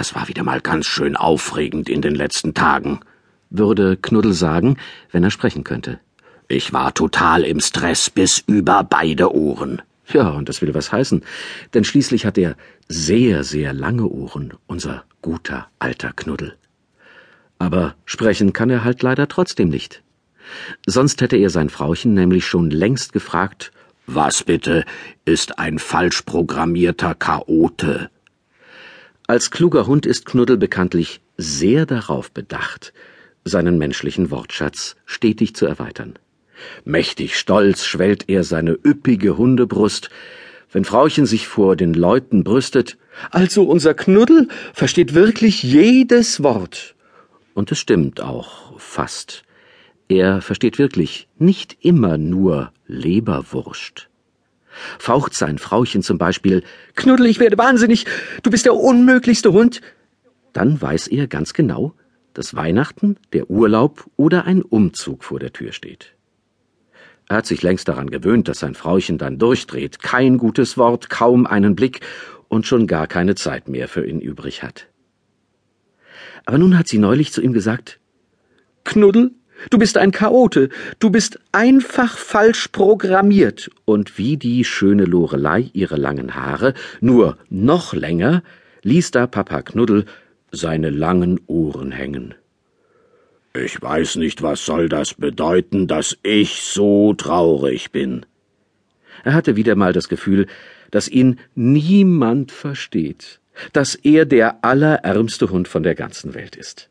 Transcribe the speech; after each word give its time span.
Das 0.00 0.14
war 0.14 0.28
wieder 0.28 0.44
mal 0.44 0.62
ganz 0.62 0.86
schön 0.86 1.14
aufregend 1.14 1.90
in 1.90 2.00
den 2.00 2.14
letzten 2.14 2.54
Tagen, 2.54 3.00
würde 3.50 3.98
Knuddel 3.98 4.32
sagen, 4.32 4.78
wenn 5.12 5.22
er 5.22 5.30
sprechen 5.30 5.62
könnte. 5.62 6.00
Ich 6.48 6.72
war 6.72 6.94
total 6.94 7.42
im 7.42 7.60
Stress 7.60 8.08
bis 8.08 8.38
über 8.38 8.82
beide 8.82 9.34
Ohren. 9.34 9.82
Ja, 10.10 10.30
und 10.30 10.48
das 10.48 10.62
will 10.62 10.72
was 10.72 10.90
heißen, 10.90 11.22
denn 11.74 11.84
schließlich 11.84 12.24
hat 12.24 12.38
er 12.38 12.56
sehr, 12.88 13.44
sehr 13.44 13.74
lange 13.74 14.06
Ohren, 14.06 14.54
unser 14.66 15.04
guter 15.20 15.68
alter 15.78 16.14
Knuddel. 16.14 16.56
Aber 17.58 17.94
sprechen 18.06 18.54
kann 18.54 18.70
er 18.70 18.84
halt 18.84 19.02
leider 19.02 19.28
trotzdem 19.28 19.68
nicht. 19.68 20.02
Sonst 20.86 21.20
hätte 21.20 21.36
er 21.36 21.50
sein 21.50 21.68
Frauchen 21.68 22.14
nämlich 22.14 22.46
schon 22.46 22.70
längst 22.70 23.12
gefragt, 23.12 23.70
was 24.06 24.44
bitte 24.44 24.86
ist 25.26 25.58
ein 25.58 25.78
falsch 25.78 26.22
programmierter 26.22 27.14
Chaote? 27.14 28.08
Als 29.30 29.52
kluger 29.52 29.86
Hund 29.86 30.06
ist 30.06 30.26
Knuddel 30.26 30.56
bekanntlich 30.56 31.20
sehr 31.36 31.86
darauf 31.86 32.32
bedacht, 32.32 32.92
seinen 33.44 33.78
menschlichen 33.78 34.32
Wortschatz 34.32 34.96
stetig 35.06 35.54
zu 35.54 35.66
erweitern. 35.66 36.14
Mächtig 36.84 37.38
stolz 37.38 37.84
schwellt 37.84 38.28
er 38.28 38.42
seine 38.42 38.72
üppige 38.84 39.38
Hundebrust, 39.38 40.10
wenn 40.72 40.84
Frauchen 40.84 41.26
sich 41.26 41.46
vor 41.46 41.76
den 41.76 41.94
Leuten 41.94 42.42
brüstet. 42.42 42.98
Also 43.30 43.62
unser 43.62 43.94
Knuddel 43.94 44.48
versteht 44.74 45.14
wirklich 45.14 45.62
jedes 45.62 46.42
Wort. 46.42 46.96
Und 47.54 47.70
es 47.70 47.78
stimmt 47.78 48.20
auch 48.20 48.80
fast. 48.80 49.44
Er 50.08 50.40
versteht 50.40 50.76
wirklich 50.76 51.28
nicht 51.38 51.76
immer 51.82 52.18
nur 52.18 52.72
Leberwurst. 52.88 54.09
Faucht 54.98 55.34
sein 55.34 55.58
Frauchen 55.58 56.02
zum 56.02 56.18
Beispiel, 56.18 56.62
Knuddel, 56.94 57.26
ich 57.26 57.40
werde 57.40 57.58
wahnsinnig, 57.58 58.06
du 58.42 58.50
bist 58.50 58.64
der 58.64 58.74
unmöglichste 58.74 59.52
Hund, 59.52 59.80
dann 60.52 60.80
weiß 60.80 61.08
er 61.08 61.26
ganz 61.26 61.52
genau, 61.52 61.94
dass 62.34 62.54
Weihnachten, 62.54 63.16
der 63.32 63.50
Urlaub 63.50 64.06
oder 64.16 64.44
ein 64.44 64.62
Umzug 64.62 65.24
vor 65.24 65.38
der 65.38 65.52
Tür 65.52 65.72
steht. 65.72 66.14
Er 67.28 67.36
hat 67.36 67.46
sich 67.46 67.62
längst 67.62 67.88
daran 67.88 68.10
gewöhnt, 68.10 68.48
dass 68.48 68.58
sein 68.58 68.74
Frauchen 68.74 69.18
dann 69.18 69.38
durchdreht, 69.38 70.00
kein 70.00 70.38
gutes 70.38 70.76
Wort, 70.76 71.10
kaum 71.10 71.46
einen 71.46 71.76
Blick 71.76 72.00
und 72.48 72.66
schon 72.66 72.86
gar 72.86 73.06
keine 73.06 73.36
Zeit 73.36 73.68
mehr 73.68 73.86
für 73.86 74.04
ihn 74.04 74.20
übrig 74.20 74.62
hat. 74.62 74.88
Aber 76.44 76.58
nun 76.58 76.76
hat 76.76 76.88
sie 76.88 76.98
neulich 76.98 77.32
zu 77.32 77.40
ihm 77.40 77.52
gesagt, 77.52 78.00
Knuddel, 78.84 79.32
du 79.68 79.78
bist 79.78 79.98
ein 79.98 80.12
Chaote, 80.12 80.70
du 80.98 81.10
bist 81.10 81.38
einfach 81.52 82.16
falsch 82.16 82.68
programmiert, 82.68 83.70
und 83.84 84.16
wie 84.16 84.36
die 84.36 84.64
schöne 84.64 85.04
Lorelei 85.04 85.70
ihre 85.72 85.96
langen 85.96 86.34
Haare, 86.34 86.74
nur 87.00 87.36
noch 87.50 87.92
länger, 87.92 88.42
ließ 88.82 89.10
da 89.10 89.26
Papa 89.26 89.62
Knuddel 89.62 90.06
seine 90.52 90.90
langen 90.90 91.40
Ohren 91.46 91.92
hängen. 91.92 92.34
Ich 93.52 93.82
weiß 93.82 94.16
nicht, 94.16 94.42
was 94.42 94.64
soll 94.64 94.88
das 94.88 95.14
bedeuten, 95.14 95.88
dass 95.88 96.16
ich 96.22 96.62
so 96.62 97.14
traurig 97.14 97.90
bin. 97.90 98.24
Er 99.24 99.34
hatte 99.34 99.56
wieder 99.56 99.74
mal 99.74 99.92
das 99.92 100.08
Gefühl, 100.08 100.46
dass 100.90 101.08
ihn 101.08 101.38
niemand 101.54 102.52
versteht, 102.52 103.40
dass 103.72 103.94
er 103.96 104.24
der 104.24 104.64
allerärmste 104.64 105.50
Hund 105.50 105.68
von 105.68 105.82
der 105.82 105.94
ganzen 105.94 106.34
Welt 106.34 106.56
ist. 106.56 106.88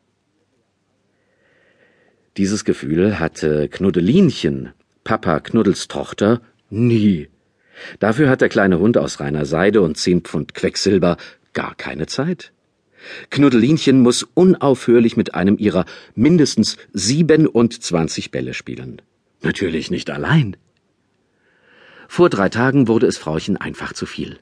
Dieses 2.40 2.64
Gefühl 2.64 3.20
hatte 3.20 3.68
Knuddelinchen, 3.68 4.70
Papa 5.04 5.42
Knuddels 5.42 5.90
Tochter, 5.90 6.42
nie. 6.70 7.28
Dafür 8.00 8.30
hat 8.30 8.40
der 8.40 8.48
kleine 8.48 8.80
Hund 8.80 8.98
aus 8.98 9.20
reiner 9.20 9.46
Seide 9.46 9.82
und 9.82 9.98
zehn 9.98 10.22
Pfund 10.22 10.54
Quecksilber 10.54 11.18
gar 11.52 11.76
keine 11.76 12.08
Zeit. 12.08 12.54
Knuddelinchen 13.30 14.00
muss 14.00 14.24
unaufhörlich 14.24 15.18
mit 15.18 15.36
einem 15.36 15.58
ihrer 15.58 15.84
mindestens 16.16 16.78
siebenundzwanzig 16.94 18.32
Bälle 18.32 18.54
spielen. 18.54 19.02
Natürlich 19.42 19.92
nicht 19.92 20.10
allein. 20.10 20.56
Vor 22.08 22.30
drei 22.30 22.48
Tagen 22.48 22.88
wurde 22.88 23.08
es 23.08 23.18
Frauchen 23.18 23.58
einfach 23.58 23.92
zu 23.92 24.06
viel. 24.06 24.40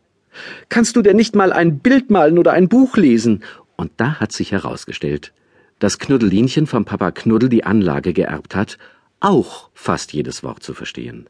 Kannst 0.70 0.96
du 0.98 1.02
denn 1.02 1.18
nicht 1.18 1.36
mal 1.36 1.52
ein 1.52 1.80
Bild 1.80 2.12
malen 2.12 2.38
oder 2.38 2.54
ein 2.54 2.70
Buch 2.70 2.96
lesen? 2.96 3.44
Und 3.76 3.90
da 3.98 4.20
hat 4.20 4.34
sich 4.34 4.52
herausgestellt, 4.52 5.34
dass 5.80 6.00
Knuddelinchen 6.00 6.68
vom 6.68 6.86
Papa 6.86 7.12
Knuddel 7.12 7.50
die 7.50 7.64
Anlage 7.64 8.14
geerbt 8.14 8.56
hat, 8.56 8.78
auch 9.20 9.70
fast 9.74 10.14
jedes 10.14 10.44
Wort 10.44 10.64
zu 10.64 10.74
verstehen. 10.74 11.30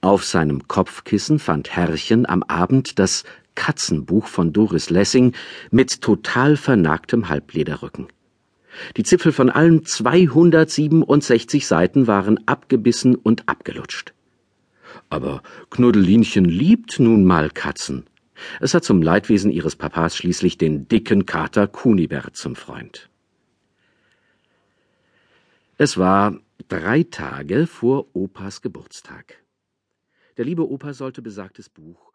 Auf 0.00 0.24
seinem 0.24 0.68
Kopfkissen 0.68 1.38
fand 1.38 1.74
Herrchen 1.74 2.24
am 2.26 2.42
Abend 2.44 2.98
das 2.98 3.24
Katzenbuch 3.56 4.28
von 4.28 4.52
Doris 4.52 4.90
Lessing 4.90 5.32
mit 5.72 6.00
total 6.00 6.56
vernagtem 6.56 7.28
Halblederrücken. 7.28 8.06
Die 8.96 9.02
Zipfel 9.02 9.32
von 9.32 9.50
allen 9.50 9.84
267 9.84 11.66
Seiten 11.66 12.06
waren 12.06 12.46
abgebissen 12.46 13.16
und 13.16 13.48
abgelutscht. 13.48 14.14
Aber 15.10 15.42
Knuddelinchen 15.70 16.44
liebt 16.44 17.00
nun 17.00 17.24
mal 17.24 17.50
Katzen. 17.50 18.04
Es 18.60 18.74
hat 18.74 18.84
zum 18.84 19.02
Leidwesen 19.02 19.50
ihres 19.50 19.76
Papas 19.76 20.16
schließlich 20.16 20.58
den 20.58 20.88
dicken 20.88 21.26
Kater 21.26 21.66
Kunibert 21.66 22.36
zum 22.36 22.56
Freund. 22.56 23.08
Es 25.76 25.96
war 25.96 26.38
drei 26.68 27.04
Tage 27.04 27.66
vor 27.66 28.06
Opas 28.14 28.62
Geburtstag. 28.62 29.42
Der 30.36 30.44
liebe 30.44 30.68
Opa 30.68 30.92
sollte 30.92 31.22
besagtes 31.22 31.68
Buch 31.68 32.12